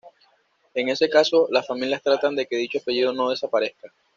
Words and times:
En 0.73 0.89
ese 0.89 1.11
caso 1.11 1.47
las 1.51 1.67
familias 1.67 2.01
tratan 2.01 2.35
de 2.35 2.47
que 2.47 2.55
dicho 2.55 2.79
apellido 2.79 3.13
no 3.13 3.29
desaparezca. 3.29 3.93